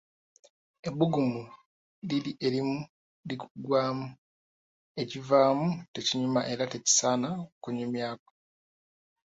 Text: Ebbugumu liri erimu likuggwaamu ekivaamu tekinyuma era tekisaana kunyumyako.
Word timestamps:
Ebbugumu 0.87 1.41
liri 2.07 2.31
erimu 2.45 2.77
likuggwaamu 3.27 4.07
ekivaamu 5.01 5.67
tekinyuma 5.93 6.41
era 6.51 6.63
tekisaana 6.73 7.29
kunyumyako. 7.61 8.29